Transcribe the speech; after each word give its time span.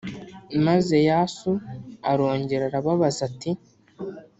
Maze 0.65 0.95
Yasu 1.09 1.51
arongera 2.11 2.63
arababaza 2.69 3.21
ati 3.29 3.51